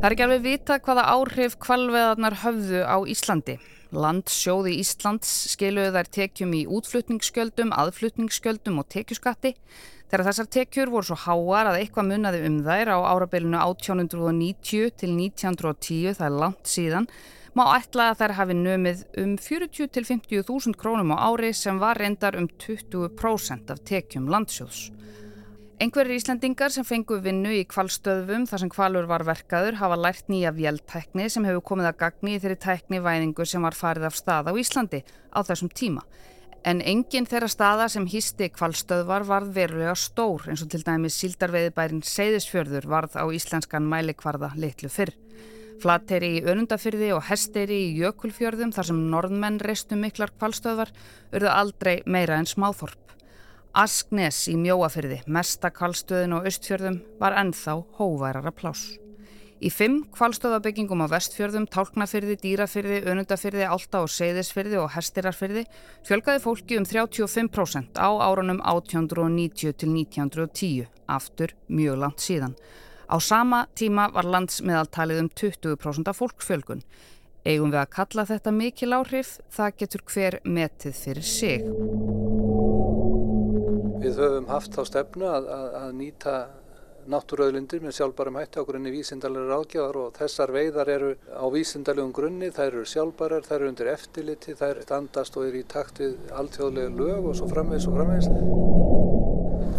Það 0.03 0.09
er 0.09 0.13
ekki 0.17 0.23
alveg 0.25 0.41
vita 0.43 0.75
hvaða 0.83 1.03
áhrif 1.13 1.53
kvalveðarnar 1.63 2.33
höfðu 2.41 2.79
á 2.83 2.99
Íslandi. 3.07 3.53
Landsjóði 3.95 4.73
Íslands 4.81 5.29
skiluðu 5.53 5.93
þær 5.95 6.09
tekjum 6.17 6.55
í 6.57 6.65
útflutningsskjöldum, 6.67 7.71
aðflutningsskjöldum 7.71 8.81
og 8.81 8.89
tekjuskatti. 8.91 9.53
Þegar 10.11 10.25
þessar 10.27 10.49
tekjur 10.57 10.91
voru 10.91 11.07
svo 11.07 11.15
háar 11.23 11.69
að 11.71 11.77
eitthvað 11.85 12.09
munnaði 12.09 12.41
um 12.49 12.57
þær 12.65 12.91
á 12.91 12.97
árabilinu 13.13 13.61
1890 13.61 14.91
til 14.99 15.13
1910, 15.13 16.17
það 16.19 16.27
er 16.27 16.35
langt 16.41 16.73
síðan, 16.73 17.07
má 17.55 17.63
ætla 17.77 18.09
að 18.11 18.25
þær 18.25 18.35
hafi 18.41 18.59
nömið 18.59 19.05
um 19.23 19.37
40 19.39 19.87
til 19.87 20.03
50 20.11 20.43
þúsund 20.49 20.81
krónum 20.83 21.15
á 21.15 21.31
ári 21.31 21.55
sem 21.55 21.79
var 21.79 22.03
reyndar 22.03 22.35
um 22.35 22.51
20% 22.51 23.71
af 23.71 23.79
tekjum 23.87 24.27
landsjóðs. 24.35 24.89
Einhverjir 25.81 26.19
Íslandingar 26.19 26.69
sem 26.69 26.85
fengu 26.85 27.15
vinnu 27.23 27.49
í 27.57 27.63
kvalstöðvum 27.65 28.43
þar 28.45 28.61
sem 28.61 28.69
kvalur 28.69 29.07
var 29.09 29.23
verkaður 29.25 29.79
hafa 29.79 29.95
lært 29.97 30.27
nýja 30.29 30.51
vjeltækni 30.53 31.25
sem 31.33 31.47
hefur 31.49 31.63
komið 31.65 31.89
að 31.89 31.97
gagni 32.03 32.35
í 32.35 32.41
þeirri 32.43 32.59
tæknivæðingu 32.61 33.47
sem 33.49 33.65
var 33.65 33.73
farið 33.73 34.05
af 34.11 34.19
staða 34.19 34.53
á 34.53 34.59
Íslandi 34.61 35.01
á 35.33 35.39
þessum 35.41 35.71
tíma. 35.73 36.05
En 36.63 36.79
enginn 36.79 37.25
þeirra 37.27 37.49
staða 37.49 37.89
sem 37.89 38.05
hýsti 38.07 38.51
kvalstöðvar 38.53 39.25
varð 39.27 39.49
verulega 39.57 39.95
stór 39.97 40.45
eins 40.53 40.61
og 40.63 40.69
til 40.71 40.83
dæmis 40.85 41.17
síldarveiðbærin 41.19 42.05
Seyðisfjörður 42.05 42.87
varð 42.93 43.17
á 43.17 43.25
íslenskan 43.33 43.89
mælikvarða 43.89 44.53
litlu 44.55 44.93
fyrr. 44.93 45.11
Flateri 45.81 46.37
í 46.37 46.43
Önundafyrði 46.47 47.09
og 47.17 47.25
Hesteri 47.27 47.81
í 47.89 47.95
Jökulfjörðum 47.97 48.71
þar 48.71 48.91
sem 48.91 49.05
norðmenn 49.09 49.59
reistu 49.59 49.97
miklar 49.99 50.31
kvalstöðvar 50.37 50.93
urðu 51.33 51.49
aldrei 51.51 51.95
meira 52.05 52.37
en 52.37 52.47
smáþorp. 52.47 53.01
Asknes 53.73 54.43
í 54.51 54.53
Mjóafyrði, 54.53 55.23
mesta 55.33 55.71
kvalstöðin 55.73 56.35
og 56.37 56.45
austfjörðum, 56.45 56.99
var 57.17 57.33
ennþá 57.41 57.73
hóværara 57.97 58.51
pláss. 58.53 58.99
Í 59.65 59.71
fimm 59.73 60.03
kvalstöðabyggingum 60.13 61.01
á 61.01 61.09
vestfjörðum, 61.09 61.65
Tálknafyrði, 61.73 62.35
Dýrafyrði, 62.43 62.99
Önundafyrði, 63.09 63.63
Álta 63.65 64.03
og 64.05 64.11
Seyðisfyrði 64.13 64.77
og 64.77 64.91
Hestirarfyrði 64.93 65.65
fjölgaði 66.05 66.43
fólki 66.43 66.77
um 66.77 66.85
35% 66.85 67.97
á 67.97 68.09
árunum 68.13 68.61
1890 68.61 69.73
til 69.73 69.89
1910, 69.89 70.85
aftur 71.09 71.57
mjög 71.65 71.97
langt 72.05 72.21
síðan. 72.21 72.53
Á 73.09 73.17
sama 73.17 73.65
tíma 73.73 74.11
var 74.13 74.29
landsmiðaltalið 74.29 75.25
um 75.25 75.33
20% 75.33 76.13
af 76.13 76.21
fólkfjölgun. 76.21 76.85
Eigum 77.41 77.73
við 77.73 77.81
að 77.81 77.93
kalla 77.97 78.29
þetta 78.29 78.53
mikil 78.53 78.93
áhrif, 79.01 79.39
það 79.49 79.77
getur 79.81 80.09
hver 80.13 80.43
metið 80.45 80.99
fyrir 81.07 81.25
sig. 81.25 82.42
Við 84.19 84.27
höfum 84.29 84.51
haft 84.51 84.75
þá 84.75 84.83
stefnu 84.89 85.29
að, 85.29 85.47
að, 85.55 85.65
að 85.79 85.95
nýta 85.99 86.35
náttúröðlindir 87.11 87.83
með 87.83 87.95
sjálfbærum 87.97 88.37
hætti 88.39 88.61
á 88.63 88.67
grunni 88.67 88.91
vísindalega 88.93 89.49
ráðgjafar 89.51 89.99
og 89.99 90.13
þessar 90.15 90.53
veiðar 90.55 90.91
eru 90.93 91.09
á 91.35 91.45
vísindalegum 91.51 92.13
grunni, 92.15 92.51
þær 92.55 92.69
eru 92.69 92.85
sjálfbærar, 92.87 93.47
þær 93.47 93.57
eru 93.57 93.71
undir 93.73 93.91
eftirliti, 93.91 94.55
þær 94.59 94.83
standast 94.85 95.37
og 95.37 95.47
eru 95.49 95.59
í 95.59 95.67
takt 95.67 95.99
við 96.03 96.15
alltjóðlega 96.31 96.95
lög 96.95 97.29
og 97.31 97.39
svo 97.39 97.49
framvegs 97.51 97.89
og 97.89 97.97
framvegs. 97.99 98.29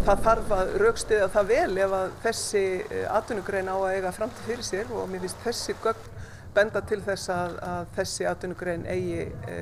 Það 0.05 0.25
þarf 0.27 0.51
að 0.53 0.73
raukstiða 0.83 1.29
það 1.33 1.47
vel 1.49 1.77
ef 1.81 1.95
að 1.97 2.11
þessi 2.27 2.65
eh, 2.83 3.05
atvinnugrein 3.09 3.71
á 3.73 3.77
að 3.79 3.93
eiga 3.95 4.13
framtíð 4.13 4.51
fyrir 4.51 4.67
sér 4.67 4.91
og 4.93 5.07
mér 5.09 5.25
finnst 5.25 5.47
þessi 5.47 5.77
gögn 5.81 6.11
benda 6.55 6.81
til 6.87 7.01
þess 7.03 7.31
að, 7.33 7.55
að 7.67 7.93
þessi 7.97 8.27
atvinnugrein 8.29 8.85
eigi 8.87 9.25
e, 9.25 9.57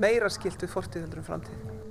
meira 0.00 0.30
skilt 0.32 0.62
við 0.64 0.72
fortíðöldur 0.72 1.20
um 1.20 1.26
framtíð. 1.26 1.83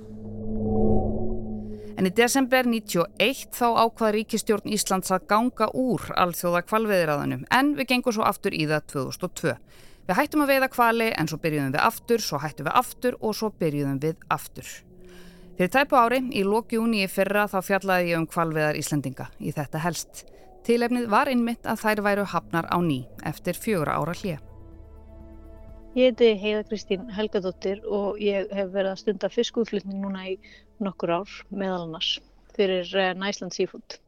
En 1.94 2.08
í 2.08 2.10
desember 2.10 2.66
91 2.66 3.52
þá 3.54 3.66
ákvað 3.84 4.14
Ríkistjórn 4.16 4.72
Íslands 4.74 5.12
að 5.14 5.28
ganga 5.30 5.68
úr 5.78 6.02
alþjóða 6.18 6.64
kvalveðiraðunum 6.66 7.44
en 7.54 7.74
við 7.78 7.92
gengum 7.92 8.16
svo 8.16 8.24
aftur 8.26 8.56
í 8.56 8.64
það 8.66 8.88
2002. 8.94 9.52
Við 10.04 10.18
hættum 10.18 10.42
að 10.42 10.50
veiða 10.50 10.68
kvali 10.72 11.06
en 11.14 11.30
svo 11.30 11.38
byrjuðum 11.40 11.76
við 11.76 11.84
aftur, 11.86 12.24
svo 12.24 12.40
hættum 12.42 12.66
við 12.66 12.78
aftur 12.80 13.18
og 13.20 13.36
svo 13.38 13.52
byrjuðum 13.62 14.00
við 14.02 14.26
aftur. 14.34 14.72
Fyrir 15.54 15.70
tæpu 15.70 15.96
ári, 16.00 16.18
í 16.34 16.42
lókjúni 16.42 17.04
í 17.04 17.08
fyrra 17.08 17.46
þá 17.46 17.60
fjallaði 17.62 18.10
ég 18.10 18.18
um 18.18 18.26
kvalveðar 18.26 18.80
Íslandinga 18.80 19.28
í 19.38 19.54
þetta 19.54 19.84
helst. 19.86 20.24
Tilefnið 20.66 21.06
var 21.12 21.30
innmitt 21.30 21.68
að 21.68 21.84
þær 21.84 22.02
væru 22.08 22.26
hafnar 22.34 22.66
á 22.74 22.78
ný 22.82 23.04
eftir 23.22 23.54
fjögra 23.54 24.00
ára 24.00 24.16
hlið. 24.18 24.42
Ég 25.94 26.10
heiti 26.10 26.32
Heiða 26.42 26.64
Kristín 26.66 27.06
Helgadóttir 27.14 27.84
og 27.86 28.18
ég 28.18 28.48
hef 28.50 28.72
verið 28.74 28.90
að 28.90 29.02
stunda 29.04 29.28
fiskúðflutning 29.30 30.00
núna 30.02 30.24
í 30.32 30.32
nokkur 30.82 31.12
ár 31.20 31.36
meðal 31.50 31.84
annars 31.88 32.16
fyrir 32.54 32.88
eh, 32.96 33.12
Næsland 33.18 33.54
Seafood. 33.54 33.98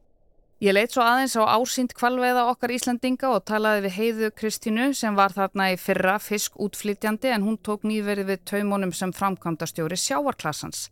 Ég 0.57 0.73
leitt 0.73 0.95
svo 0.95 1.03
aðeins 1.05 1.35
á 1.37 1.45
ásýnd 1.53 1.91
kvalveiða 1.93 2.47
okkar 2.49 2.71
Íslandinga 2.73 3.29
og 3.29 3.43
talaði 3.45 3.83
við 3.83 3.93
Heiðu 3.93 4.29
Kristínu 4.33 4.87
sem 4.97 5.13
var 5.13 5.35
þarna 5.35 5.67
í 5.69 5.77
fyrra 5.77 6.15
fiskútflytjandi 6.17 7.29
en 7.29 7.45
hún 7.45 7.59
tók 7.61 7.85
nýverið 7.85 8.31
við 8.31 8.41
taumunum 8.49 8.93
sem 8.97 9.13
framkvæmdastjóri 9.13 9.99
sjávarklassans. 10.01 10.87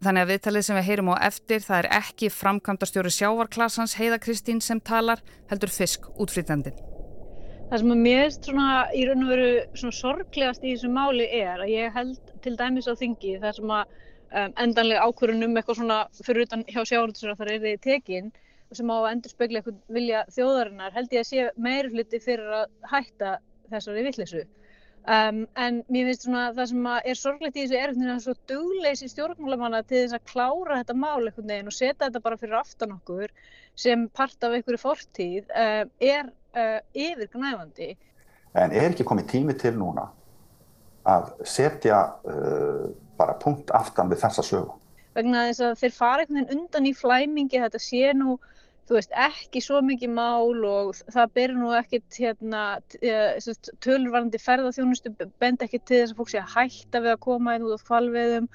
Þannig 0.00 0.24
að 0.24 0.32
viðtalið 0.32 0.64
sem 0.64 0.78
við 0.78 0.88
heyrum 0.88 1.12
á 1.12 1.16
eftir 1.28 1.60
það 1.60 1.82
er 1.82 1.90
ekki 1.98 2.30
framkvæmdastjóri 2.32 3.12
sjávarklassans 3.12 3.98
Heiða 4.00 4.22
Kristín 4.24 4.64
sem 4.64 4.80
talar 4.80 5.20
heldur 5.52 5.74
fiskútflytjandi. 5.74 6.72
Það 7.68 7.82
sem 7.82 7.92
að 7.92 8.00
mér 8.08 8.32
svona 8.34 8.68
í 8.96 9.02
raun 9.04 9.26
og 9.26 9.34
veru 9.34 9.92
sorglegast 10.00 10.64
í 10.64 10.72
þessu 10.72 10.88
máli 10.96 11.28
er 11.28 11.60
að 11.60 11.74
ég 11.74 11.92
held 11.92 12.32
til 12.40 12.56
dæmis 12.56 12.88
á 12.88 12.96
þingi 12.96 13.36
þar 13.44 13.60
sem 13.60 13.74
að 13.76 13.92
um, 14.30 14.54
endanlega 14.64 15.08
ákvörunum 15.08 15.58
eitthvað 15.58 15.80
svona 15.80 15.98
fyrir 16.20 16.46
utan 16.46 16.64
hjá 16.68 16.80
að 16.82 17.18
það 17.40 17.50
er 17.50 17.66
þið 17.66 17.82
tekinn 17.86 18.32
sem 18.72 18.90
á 18.90 18.96
að 18.96 19.10
endur 19.10 19.32
spekla 19.34 19.60
eitthvað 19.60 19.78
vilja 19.90 20.22
þjóðarinnar 20.30 20.94
held 20.94 21.14
ég 21.14 21.24
að 21.24 21.28
sé 21.30 21.46
meiri 21.58 21.90
hluti 21.90 22.20
fyrir 22.22 22.56
að 22.60 22.66
hætta 22.92 23.36
þessari 23.70 24.04
vittlisu. 24.06 24.46
Um, 25.08 25.46
en 25.56 25.80
mér 25.88 26.10
finnst 26.10 26.26
svona 26.26 26.50
það 26.52 26.66
sem 26.70 26.86
er 26.92 27.16
sorglegt 27.16 27.56
í 27.56 27.62
þessu 27.64 27.76
er 27.78 27.88
einhvern 27.88 28.02
veginn 28.04 28.18
að 28.18 28.24
svo 28.26 28.34
dugleysi 28.50 29.08
stjórnmálamanna 29.08 29.80
til 29.88 30.02
þess 30.02 30.18
að 30.18 30.26
klára 30.28 30.80
þetta 30.82 30.96
mál 31.00 31.22
einhvern 31.24 31.48
veginn 31.48 31.70
og 31.70 31.76
setja 31.76 32.02
þetta 32.02 32.22
bara 32.26 32.38
fyrir 32.42 32.58
aftan 32.58 32.92
okkur 32.98 33.32
sem 33.80 34.04
part 34.12 34.44
af 34.44 34.58
einhverju 34.58 34.82
fortíð 34.82 35.54
uh, 35.56 35.82
er 36.04 36.28
uh, 36.28 36.78
yfirgnæfandi. 36.92 37.94
En 38.60 38.76
er 38.76 38.90
ekki 38.90 39.06
komið 39.08 39.30
tími 39.32 39.56
til 39.58 39.72
núna 39.80 40.10
að 41.08 41.32
setja 41.48 42.02
uh, 42.28 42.90
bara 43.20 43.36
punkt 43.42 43.72
aftan 43.76 44.10
við 44.12 44.24
þessa 44.24 44.46
sögu. 44.46 44.78
Vegna 45.16 45.48
þess 45.48 45.66
að 45.66 45.76
þeir 45.82 45.94
fara 45.96 46.24
einhvern 46.24 46.40
veginn 46.40 46.56
undan 46.58 46.88
í 46.88 46.94
flæmingi, 46.96 47.62
þetta 47.64 47.80
sé 47.82 48.12
nú, 48.16 48.36
þú 48.88 48.96
veist, 48.96 49.14
ekki 49.26 49.62
svo 49.62 49.80
mikið 49.86 50.12
mál 50.14 50.66
og 50.66 51.00
það 51.14 51.32
ber 51.38 51.54
nú 51.58 51.72
ekkit 51.78 52.18
hérna, 52.22 52.62
eh, 53.02 53.38
tölurvarandi 53.86 54.40
ferðarþjónustu 54.42 55.14
bend 55.42 55.64
ekki 55.66 55.82
til 55.82 56.02
þess 56.02 56.14
að 56.14 56.20
fólk 56.20 56.32
sé 56.32 56.42
að 56.42 56.54
hætta 56.54 57.02
við 57.02 57.14
að 57.14 57.24
koma 57.26 57.56
inn 57.56 57.66
út 57.66 57.78
á 57.78 57.86
kvalveðum 57.90 58.48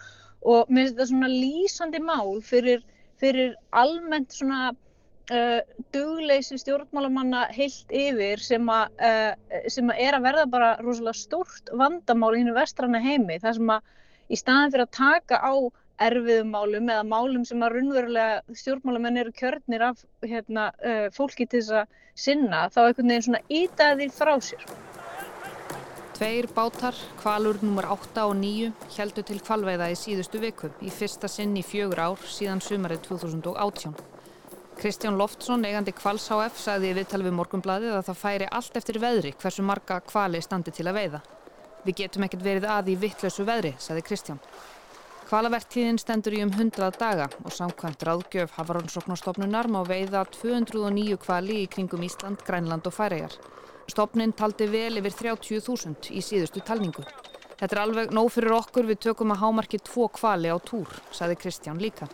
og 0.45 0.69
mér 0.69 0.86
finnst 0.86 0.95
þetta 0.95 1.10
svona 1.12 1.31
lýsandi 1.31 2.01
mál 2.05 2.41
fyrir, 2.45 2.84
fyrir 3.22 3.55
almennt 3.74 4.36
svona 4.36 4.72
uh, 4.72 5.62
dugleysi 5.95 6.60
stjórnmálamanna 6.62 7.45
heilt 7.55 7.91
yfir 7.93 8.41
sem 8.43 8.69
að, 8.72 8.95
uh, 9.00 9.62
sem 9.72 9.89
að 9.91 10.01
er 10.05 10.17
að 10.17 10.27
verða 10.27 10.45
bara 10.51 10.72
rosalega 10.84 11.17
stórt 11.19 11.72
vandamál 11.74 12.34
í 12.36 12.43
hennu 12.43 12.55
vestranna 12.57 13.01
heimi, 13.03 13.39
það 13.41 13.60
sem 13.60 13.74
að 13.77 13.93
í 14.29 14.39
staðan 14.39 14.74
fyrir 14.74 14.88
að 14.88 14.96
taka 14.98 15.41
á 15.41 15.53
erfiðum 16.05 16.50
málum 16.51 16.89
eða 16.91 17.03
málum 17.08 17.46
sem 17.48 17.62
að 17.63 17.77
raunverulega 17.77 18.58
stjórnmálamenn 18.60 19.22
eru 19.22 19.32
kjörnir 19.36 19.86
af 19.91 20.01
hérna, 20.25 20.72
uh, 20.84 21.05
fólki 21.15 21.48
til 21.48 21.62
þess 21.62 21.77
að 21.84 22.01
sinna 22.15 22.65
þá 22.72 22.82
einhvern 22.88 23.13
veginn 23.13 23.27
svona 23.29 23.44
ítaði 23.51 24.10
frá 24.12 24.34
sér. 24.44 24.65
Tveir 26.15 26.48
bátar, 26.55 26.96
kvalur 27.20 27.58
nr. 27.60 27.89
8 27.91 28.24
og 28.24 28.38
9, 28.39 28.70
heldur 28.96 29.25
til 29.27 29.41
kvalveiða 29.44 29.89
í 29.91 29.98
síðustu 30.00 30.39
viku 30.39 30.70
í 30.79 30.91
fyrsta 30.91 31.27
sinn 31.27 31.58
í 31.60 31.63
fjögur 31.63 32.00
ár 32.00 32.27
síðan 32.32 32.63
sumarið 32.63 33.03
2018. 33.10 33.96
Kristján 34.79 35.20
Loftsson, 35.20 35.63
eigandi 35.67 35.91
Kvals 35.96 36.27
HF, 36.32 36.60
sagði 36.60 36.91
í 36.91 36.96
viðtal 36.98 37.22
við 37.24 37.36
morgunbladið 37.36 37.96
að 37.96 38.08
það 38.10 38.22
færi 38.22 38.48
allt 38.60 38.79
eftir 38.79 39.00
veðri 39.03 39.36
hversu 39.39 39.63
marga 39.63 40.01
kvali 40.08 40.44
standi 40.44 40.72
til 40.75 40.88
að 40.88 41.00
veiða. 41.00 41.22
Við 41.86 42.00
getum 42.01 42.25
ekkert 42.25 42.46
verið 42.46 42.65
að 42.65 42.88
í 42.89 42.98
vittlösu 42.98 43.46
veðri, 43.46 43.75
saði 43.77 44.01
Kristján. 44.06 44.39
Hvalavertíðin 45.25 45.98
stendur 46.01 46.36
í 46.38 46.42
um 46.46 46.51
100 46.54 46.98
daga 47.01 47.27
og 47.44 47.54
samkvæmt 47.54 48.04
ráðgjöf 48.06 48.51
Havarónsóknarstofnunar 48.60 49.70
má 49.74 49.80
veiða 49.86 50.24
209 50.34 51.18
kvali 51.22 51.63
í 51.63 51.70
kringum 51.70 52.06
Ísland, 52.06 52.44
Grænland 52.46 52.86
og 52.86 52.94
Færegar. 52.94 53.34
Stofnin 53.89 54.34
taldi 54.38 54.68
vel 54.70 55.00
yfir 55.01 55.18
30.000 55.38 56.13
í 56.13 56.22
síðustu 56.25 56.62
talningu. 56.65 57.06
Þetta 57.56 57.72
er 57.75 57.82
alveg 57.82 58.13
nóg 58.13 58.30
fyrir 58.34 58.54
okkur 58.58 58.89
við 58.89 59.01
tökum 59.08 59.34
að 59.34 59.42
hámarki 59.46 59.80
tvo 59.86 60.10
kvali 60.13 60.50
á 60.50 60.58
túr, 60.58 60.89
saði 61.13 61.38
Kristján 61.42 61.82
líka. 61.82 62.10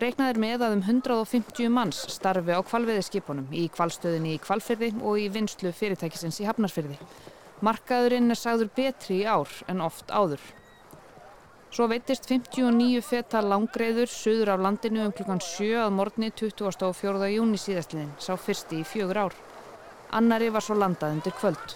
Reiknaður 0.00 0.40
með 0.40 0.64
að 0.64 0.76
um 0.76 0.84
150 0.84 1.72
manns 1.74 2.04
starfi 2.12 2.56
á 2.56 2.60
kvalveðiskipunum 2.64 3.52
í 3.52 3.68
kvalstöðinni 3.72 4.36
í 4.36 4.42
kvalfyrði 4.42 4.92
og 5.00 5.16
í 5.20 5.28
vinslu 5.32 5.72
fyrirtækisins 5.74 6.40
í 6.40 6.48
Hafnarfyrði. 6.48 7.00
Markaðurinn 7.58 8.30
er 8.30 8.38
sagður 8.38 8.68
betri 8.76 9.16
í 9.24 9.26
ár 9.26 9.50
en 9.66 9.80
oft 9.82 10.12
áður. 10.14 10.42
Svo 11.74 11.88
veitist 11.90 12.28
59 12.30 13.00
feta 13.02 13.40
langreiður 13.42 14.06
söður 14.12 14.52
af 14.54 14.62
landinu 14.62 15.02
um 15.04 15.10
klukkan 15.12 15.42
7 15.42 15.82
að 15.82 15.96
morgni 15.96 16.30
24. 16.30 17.32
júni 17.34 17.58
síðastliðin, 17.58 18.14
sá 18.22 18.38
fyrsti 18.38 18.78
í 18.78 18.86
fjögur 18.86 19.20
ár. 19.26 19.36
Annari 20.14 20.52
var 20.54 20.62
svo 20.62 20.78
landað 20.78 21.18
undir 21.18 21.34
kvöld. 21.40 21.74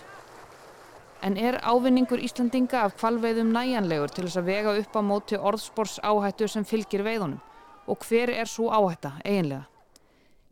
En 1.22 1.34
er 1.36 1.58
ávinningur 1.66 2.22
Íslandinga 2.22 2.86
af 2.86 2.94
kvalveiðum 3.02 3.50
næjanlegur 3.50 4.14
til 4.14 4.28
þess 4.28 4.38
að 4.38 4.48
vega 4.52 4.78
upp 4.78 4.96
á 4.96 5.02
móti 5.02 5.36
orðspors 5.50 5.98
áhættu 5.98 6.46
sem 6.48 6.64
fylgir 6.64 7.02
veiðunum? 7.02 7.42
Og 7.90 8.06
hver 8.06 8.30
er 8.30 8.46
svo 8.46 8.70
áhætta 8.70 9.16
eiginlega? 9.26 9.66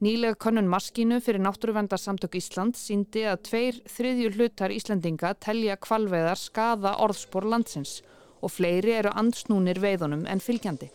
Nýlega 0.00 0.38
konun 0.40 0.68
maskínu 0.72 1.18
fyrir 1.20 1.42
Náttúruvendarsamtök 1.44 2.38
Ísland 2.38 2.78
síndi 2.80 3.26
að 3.28 3.42
tveir 3.50 3.80
þriðju 3.84 4.30
hlutar 4.32 4.72
Íslandinga 4.72 5.34
telja 5.44 5.74
kvalveðar 5.76 6.40
skada 6.40 6.94
orðspor 7.04 7.44
landsins 7.44 7.98
og 8.40 8.48
fleiri 8.54 8.94
eru 8.96 9.12
ansnúnir 9.12 9.76
veiðunum 9.82 10.22
en 10.24 10.40
fylgjandi. 10.40 10.88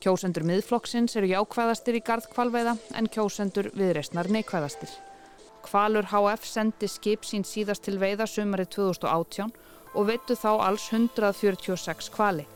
Kjósendur 0.00 0.46
miðflokksins 0.48 1.18
eru 1.20 1.28
jákvæðastir 1.34 2.00
í 2.00 2.02
gard 2.06 2.30
kvalveiða 2.32 2.78
en 2.96 3.10
kjósendur 3.12 3.68
viðreistnar 3.76 4.32
neikvæðastir. 4.32 4.88
Kvalur 5.68 6.08
HF 6.08 6.48
sendi 6.48 6.88
skip 6.88 7.28
sín 7.28 7.44
síðast 7.44 7.84
til 7.84 8.00
veiða 8.00 8.24
sömari 8.24 8.64
2018 8.64 9.52
og 9.92 10.08
veitu 10.08 10.40
þá 10.40 10.50
alls 10.70 10.88
146 10.88 12.08
kvali. 12.16 12.48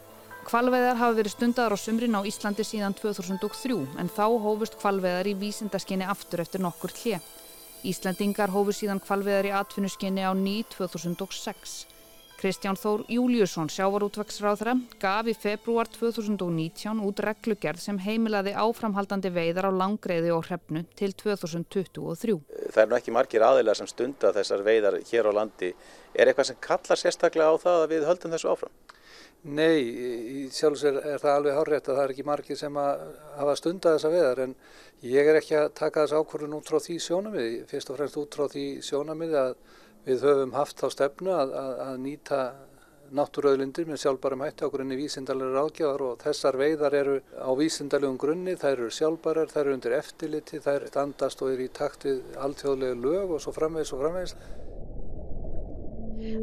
Kvalveðar 0.46 1.00
hafa 1.00 1.16
verið 1.18 1.32
stundaður 1.34 1.74
á 1.74 1.78
sumrin 1.82 2.14
á 2.14 2.22
Íslandi 2.22 2.62
síðan 2.62 2.94
2003 2.94 3.80
en 3.98 4.06
þá 4.06 4.26
hófust 4.44 4.76
kvalveðar 4.78 5.26
í 5.26 5.32
vísindaskinni 5.40 6.06
aftur 6.06 6.44
eftir 6.44 6.62
nokkur 6.62 6.94
hlje. 6.94 7.18
Íslandingar 7.82 8.52
hófu 8.54 8.76
síðan 8.78 9.02
kvalveðar 9.02 9.48
í 9.48 9.52
atvinnuskinni 9.58 10.22
á 10.22 10.30
ný 10.38 10.60
2006. 10.70 11.74
Kristján 12.38 12.78
Þór 12.78 13.02
Júliusson, 13.10 13.72
sjávarútveksráðra, 13.72 14.76
gaf 15.02 15.26
í 15.26 15.34
februar 15.34 15.90
2019 15.90 17.02
út 17.02 17.22
reglugerð 17.26 17.82
sem 17.82 17.98
heimilaði 18.06 18.52
áframhaldandi 18.54 19.32
veiðar 19.34 19.72
á 19.72 19.78
langreiði 19.82 20.30
og 20.36 20.46
hrefnu 20.46 20.84
til 20.94 21.10
2023. 21.24 22.36
Það 22.70 22.82
er 22.84 22.92
nú 22.92 23.00
ekki 23.00 23.16
margir 23.16 23.46
aðeinar 23.48 23.80
sem 23.80 23.90
stunda 23.90 24.30
þessar 24.36 24.62
veiðar 24.68 25.00
hér 25.10 25.26
á 25.26 25.32
landi. 25.40 25.72
Er 26.14 26.30
eitthvað 26.30 26.52
sem 26.52 26.60
kallar 26.62 27.02
sérstaklega 27.02 27.50
á 27.50 27.56
það 27.64 27.86
að 27.86 27.96
við 27.96 28.06
höldum 28.12 28.36
þessu 28.36 28.52
áfram? 28.52 28.76
Nei, 29.46 29.78
í 29.78 30.40
sjálfs 30.50 30.82
er, 30.88 30.96
það 31.22 31.32
alveg 31.32 31.54
hárétt 31.54 31.88
að 31.88 31.98
það 31.98 32.04
er 32.04 32.12
ekki 32.16 32.24
margir 32.26 32.58
sem 32.58 32.78
að 32.82 33.02
hafa 33.36 33.52
stundað 33.60 33.96
þessa 33.96 34.10
veðar 34.10 34.40
en 34.42 34.54
ég 35.06 35.28
er 35.30 35.38
ekki 35.38 35.54
að 35.60 35.68
taka 35.78 36.02
þess 36.02 36.18
ákvörðun 36.18 36.56
út 36.56 36.70
frá 36.72 36.80
því 36.82 36.96
sjónamið, 37.04 37.52
fyrst 37.70 37.92
og 37.92 38.00
fremst 38.00 38.18
út 38.18 38.38
frá 38.38 38.48
því 38.50 38.64
sjónamið 38.82 39.36
að 39.44 39.52
við 40.08 40.26
höfum 40.26 40.56
haft 40.56 40.82
þá 40.82 40.90
stefnu 40.96 41.34
að, 41.36 41.54
að, 41.62 41.70
að 41.86 42.02
nýta 42.02 42.40
náttúröðlindir 43.14 43.86
með 43.86 44.02
sjálfbærum 44.02 44.42
hætti 44.42 44.66
á 44.66 44.72
grunni 44.74 44.98
vísindalega 44.98 45.54
ráðgjafar 45.60 46.04
og 46.08 46.20
þessar 46.24 46.58
veiðar 46.58 46.96
eru 46.98 47.16
á 47.38 47.50
vísindalegum 47.54 48.18
grunni, 48.18 48.56
þær 48.58 48.72
eru 48.72 48.92
sjálfbærar, 48.98 49.52
þær 49.52 49.62
eru 49.62 49.76
undir 49.78 49.98
eftirliti, 50.00 50.62
þær 50.64 50.88
standast 50.90 51.42
og 51.46 51.54
eru 51.54 51.68
í 51.68 51.74
takt 51.74 52.08
við 52.08 52.22
alltjóðlega 52.42 52.98
lög 52.98 53.36
og 53.36 53.44
svo 53.44 53.54
framvegis 53.54 53.94
og 53.94 54.02
framvegis. 54.02 54.34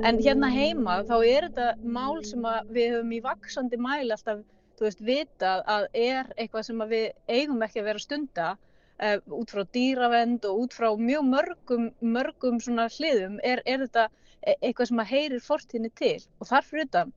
En 0.08 0.20
hérna 0.24 0.50
heima 0.54 1.00
þá 1.08 1.16
er 1.28 1.48
þetta 1.48 1.70
mál 1.98 2.22
sem 2.28 2.46
við 2.75 2.96
höfum 2.96 3.16
í 3.16 3.22
vaksandi 3.24 3.80
mæli 3.82 4.13
alltaf, 4.16 4.44
þú 4.78 4.88
veist, 4.88 5.02
vitað 5.10 5.63
að 5.75 5.88
er 6.04 6.30
eitthvað 6.38 6.68
sem 6.70 6.86
við 6.92 7.08
eigum 7.28 7.66
ekki 7.66 7.82
að 7.82 7.90
vera 7.90 8.04
stunda 8.04 8.48
uh, 8.54 9.18
út 9.40 9.54
frá 9.54 9.63
dýravend 9.78 10.48
og 10.50 10.63
út 10.66 10.78
frá 10.78 10.90
mjög 11.00 11.28
mörgum, 11.30 11.90
mörgum 12.16 12.62
svona 12.63 12.88
hliðum 12.96 13.40
er, 13.44 13.62
er 13.66 13.86
þetta 13.86 14.08
e, 14.42 14.56
eitthvað 14.56 14.90
sem 14.92 15.04
að 15.04 15.12
heyrir 15.13 15.46
fortíðinni 15.48 15.94
til. 16.00 16.18
Og 16.40 16.50
þarfur 16.52 16.84
utan 16.86 17.13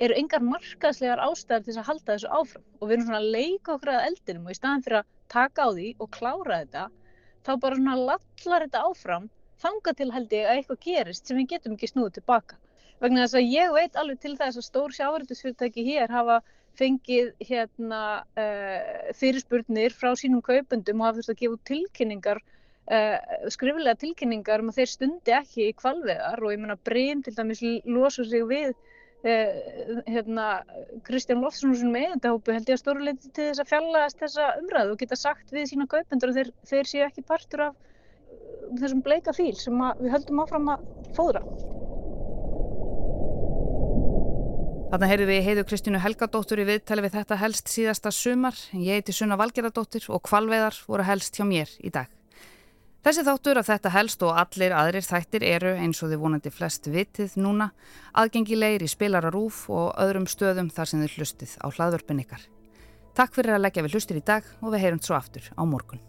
eru 0.00 0.16
engar 0.16 0.44
markaðslegar 0.44 1.24
ástæðar 1.26 1.66
til 1.66 1.76
að 1.76 1.88
halda 1.90 2.14
þessu 2.14 2.30
áfram. 2.40 2.64
Og 2.80 2.86
við 2.86 2.96
erum 2.96 3.08
svona 3.08 3.20
að 3.20 3.34
leika 3.36 3.76
okkur 3.76 3.92
að 3.94 4.06
eldinum 4.10 4.46
og 4.48 4.54
í 4.54 4.60
staðan 4.60 4.86
fyrir 4.86 5.02
að 5.02 5.12
taka 5.30 5.66
á 5.66 5.68
því 5.76 5.90
og 5.98 6.10
klára 6.16 6.62
þetta 6.62 6.86
þá 7.46 7.52
bara 7.60 7.76
svona 7.76 7.98
lallar 8.00 8.66
þetta 8.66 8.86
áfram 8.88 9.28
þanga 9.62 9.94
til 9.96 10.10
held 10.14 10.34
ég 10.36 10.48
að 10.48 10.60
eitthvað 10.60 10.82
gerist 10.86 11.28
sem 11.28 11.40
við 11.40 11.50
getum 11.54 11.76
ekki 11.76 11.90
snúið 11.90 12.18
tilbaka. 12.18 12.58
Vegna 13.00 13.24
þess 13.24 13.38
að 13.40 13.52
ég 13.54 13.74
veit 13.76 13.98
alveg 14.00 14.20
til 14.20 14.34
þess 14.36 14.60
að 14.60 14.66
stór 14.66 14.96
sjáverðisfyrirtæki 14.96 15.84
hér 15.86 16.12
hafa 16.12 16.40
fengið 16.78 17.32
hérna 17.48 18.02
uh, 18.38 19.10
fyrirspurnir 19.16 19.94
frá 19.96 20.12
sínum 20.18 20.42
kaupendum 20.44 21.00
og 21.00 21.08
hafa 21.08 21.20
þurft 21.20 21.32
að 21.34 21.40
gefa 21.42 21.58
tilkynningar 21.70 22.40
uh, 22.40 23.18
skriflega 23.52 23.96
tilkynningar 24.04 24.62
um 24.62 24.70
að 24.72 24.80
þeir 24.80 24.92
stundi 24.94 25.34
ekki 25.40 25.66
í 25.68 25.74
kvalveðar 25.80 26.44
og 26.44 26.54
ég 26.54 26.62
menna 26.62 26.78
Brím 26.88 27.24
til 27.26 27.34
dæmis 27.36 27.64
losa 27.88 28.24
sig 28.28 28.46
við 28.52 28.72
uh, 28.72 30.00
hérna 30.06 30.48
Kristján 31.08 31.42
Loftsson 31.44 31.92
með 31.92 32.10
eigendahópu 32.10 32.56
held 32.56 32.68
ég 32.68 32.78
að 32.78 32.82
stóruleiti 32.84 33.32
til 33.32 33.50
þess 33.50 33.64
að 33.64 33.72
fjallast 33.74 34.24
þessa 34.24 34.50
umræðu 34.62 34.96
og 34.96 35.04
geta 35.04 35.20
sagt 35.20 35.56
við 35.56 35.72
sína 35.72 35.88
kaupendur 35.90 36.32
að 36.32 36.42
þeir, 36.42 36.52
þeir 36.72 36.92
séu 36.94 37.06
ekki 37.08 37.26
partur 37.32 37.70
af 37.70 37.86
þessum 38.78 39.02
bleika 39.04 39.34
fíl 39.36 39.54
sem 39.58 39.76
við 40.00 40.14
höldum 40.14 40.42
áfram 40.44 40.72
að 40.74 40.88
fóðra. 41.16 41.42
Þarna 44.90 45.06
heyrðum 45.06 45.28
við 45.30 45.44
heiðu 45.46 45.62
Kristínu 45.70 45.98
Helgadóttur 46.02 46.58
í 46.58 46.64
viðtali 46.66 47.04
við 47.04 47.12
þetta 47.20 47.36
helst 47.38 47.68
síðasta 47.70 48.10
sumar. 48.10 48.56
Ég 48.74 48.98
heiti 48.98 49.14
Sunna 49.14 49.36
Valgeradóttir 49.38 50.08
og 50.10 50.24
kvalveðar 50.26 50.74
voru 50.90 51.06
helst 51.06 51.38
hjá 51.38 51.46
mér 51.46 51.70
í 51.78 51.92
dag. 51.94 52.10
Þessi 53.06 53.22
þáttur 53.24 53.60
af 53.62 53.70
þetta 53.70 53.94
helst 53.94 54.26
og 54.26 54.34
allir 54.42 54.74
aðrir 54.76 55.06
þættir 55.06 55.46
eru 55.46 55.76
eins 55.78 56.02
og 56.02 56.10
þið 56.10 56.20
vonandi 56.26 56.50
flest 56.52 56.90
vitið 56.90 57.38
núna 57.38 57.70
aðgengilegir 58.18 58.84
í 58.84 58.90
spilararúf 58.90 59.62
og 59.70 59.94
öðrum 59.94 60.26
stöðum 60.28 60.68
þar 60.74 60.90
sem 60.90 61.06
þið 61.06 61.16
hlustið 61.16 61.56
á 61.62 61.66
hlaðvörpun 61.70 62.26
ykkar. 62.26 62.44
Takk 63.14 63.38
fyrir 63.38 63.56
að 63.56 63.68
leggja 63.68 63.86
við 63.86 63.94
hlustir 63.94 64.18
í 64.18 64.26
dag 64.26 64.44
og 64.60 64.74
við 64.74 64.88
heyrum 64.88 65.04
svo 65.06 65.16
aftur 65.16 65.48
á 65.54 65.62
morgun. 65.62 66.02